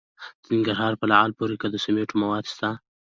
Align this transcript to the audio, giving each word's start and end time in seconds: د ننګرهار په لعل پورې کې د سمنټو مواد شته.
د 0.43 0.45
ننګرهار 0.51 0.93
په 0.99 1.05
لعل 1.11 1.31
پورې 1.39 1.55
کې 1.61 1.67
د 1.69 1.75
سمنټو 1.83 2.15
مواد 2.21 2.45
شته. 2.53 2.69